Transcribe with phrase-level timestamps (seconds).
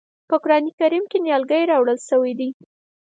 [0.29, 2.49] په قرآن کریم کې نیالګی راوړل شوی دی.